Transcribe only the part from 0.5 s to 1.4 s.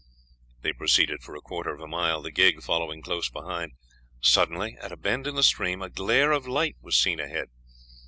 They proceeded for